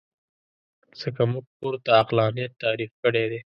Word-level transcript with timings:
ځکه 0.99 1.21
موږ 1.31 1.45
پورته 1.57 1.91
عقلانیت 2.01 2.51
تعریف 2.63 2.91
کړی 3.03 3.23
دی. 3.31 3.39